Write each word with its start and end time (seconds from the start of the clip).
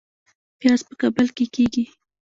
پیاز 0.59 0.81
په 0.87 0.93
کابل 1.01 1.27
کې 1.35 1.45
کیږي 1.55 1.83